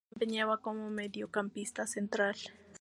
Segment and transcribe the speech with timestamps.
[0.03, 2.35] Se desempeñaba como mediocampista central.